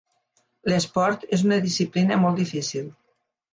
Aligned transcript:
L'esport 0.73 1.27
és 1.37 1.45
una 1.49 1.61
disciplina 1.67 2.19
molt 2.25 2.43
difícil. 2.43 2.91